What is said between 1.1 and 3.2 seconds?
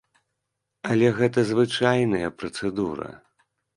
гэта звычайная працэдура.